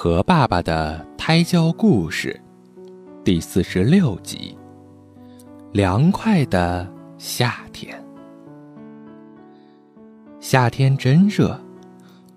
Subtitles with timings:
[0.00, 2.40] 和爸爸的胎教故事，
[3.24, 4.56] 第四十六集。
[5.72, 8.00] 凉快的夏天，
[10.38, 11.60] 夏天真热，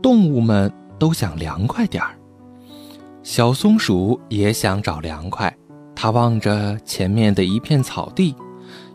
[0.02, 2.18] 动物们都想凉快点儿。
[3.22, 5.56] 小松鼠也想找凉快，
[5.96, 8.34] 它望着前面的一片草地，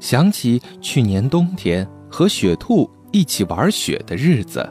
[0.01, 4.69] 想起去年冬天和雪兔一起玩雪的日子，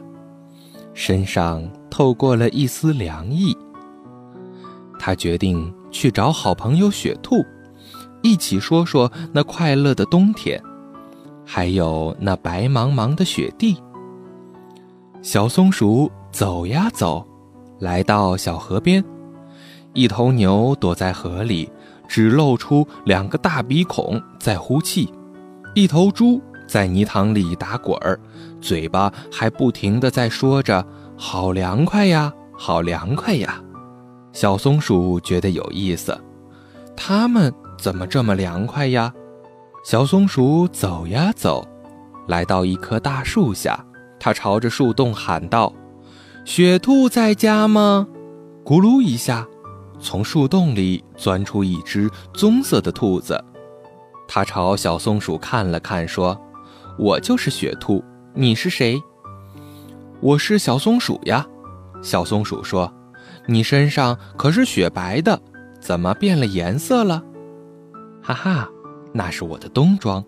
[0.92, 3.56] 身上透过了一丝凉意。
[5.06, 7.46] 他决定去找好朋友雪兔，
[8.24, 10.60] 一起说说那快乐的冬天，
[11.44, 13.80] 还有那白茫茫的雪地。
[15.22, 17.24] 小松鼠走呀走，
[17.78, 19.04] 来到小河边，
[19.92, 21.70] 一头牛躲在河里，
[22.08, 25.08] 只露出两个大鼻孔在呼气；
[25.76, 28.18] 一头猪在泥塘里打滚儿，
[28.60, 30.84] 嘴巴还不停地在说着
[31.16, 33.62] “好凉快呀，好凉快呀”。
[34.36, 36.14] 小松鼠觉得有意思，
[36.94, 39.10] 它们怎么这么凉快呀？
[39.82, 41.66] 小松鼠走呀走，
[42.28, 43.82] 来到一棵大树下，
[44.20, 45.72] 它朝着树洞喊道
[46.44, 48.06] ：“雪兔在家吗？”
[48.62, 49.48] 咕噜一下，
[49.98, 53.42] 从树洞里钻出一只棕色的兔子，
[54.28, 56.38] 它朝小松鼠看了看，说
[57.00, 59.00] ：“我就是雪兔，你是谁
[60.20, 61.46] ？”“我是小松鼠呀。”
[62.04, 62.92] 小松鼠说。
[63.46, 65.40] 你身上可是雪白的，
[65.80, 67.22] 怎么变了颜色了？
[68.22, 68.68] 哈哈，
[69.12, 70.24] 那是我的冬装。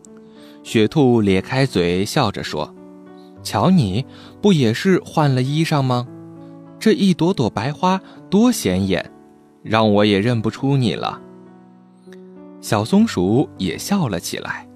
[0.62, 2.74] 雪兔咧开嘴笑着说
[3.42, 4.04] ：“瞧你，
[4.40, 6.06] 不也是换了衣裳吗？
[6.78, 9.10] 这一朵朵白花多显眼，
[9.62, 11.20] 让我也认不出你了。”
[12.60, 14.68] 小松鼠也笑了起来。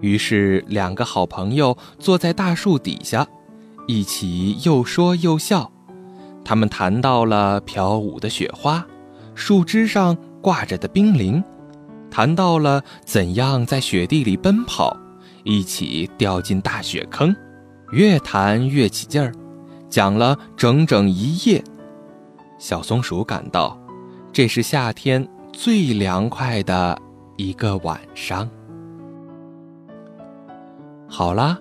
[0.00, 3.26] 于是，两个好朋友坐在大树底下，
[3.86, 5.70] 一起又说又笑。
[6.44, 8.86] 他们谈到了飘舞的雪花，
[9.34, 11.42] 树枝上挂着的冰凌，
[12.10, 14.96] 谈到了怎样在雪地里奔跑，
[15.44, 17.34] 一起掉进大雪坑，
[17.92, 19.32] 越谈越起劲儿，
[19.88, 21.62] 讲了整整一夜。
[22.58, 23.78] 小松鼠感到，
[24.32, 26.98] 这是夏天最凉快的
[27.36, 28.48] 一个晚上。
[31.08, 31.58] 好啦，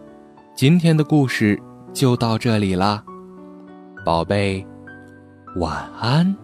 [0.56, 1.62] 今天的故事
[1.94, 3.04] 就到这里啦。
[4.10, 4.66] 宝贝，
[5.58, 6.36] 晚安。